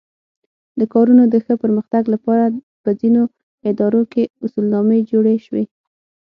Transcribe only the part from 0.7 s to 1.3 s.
د کارونو